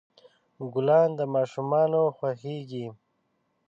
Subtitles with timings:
[0.73, 2.85] ګلان د ماشومان خوښیږي.